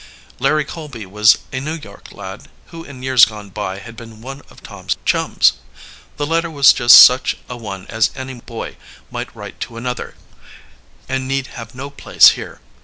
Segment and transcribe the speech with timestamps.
[0.39, 4.41] Larry Colby was a New York lad who in years gone by had been one
[4.49, 5.53] of Tom's chums.
[6.17, 8.77] The letter was just such a one as any boy
[9.11, 10.15] might write to another,
[11.07, 12.61] and need have no place here.